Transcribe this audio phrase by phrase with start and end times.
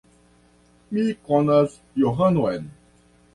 [0.97, 2.67] Mi konas Johanon.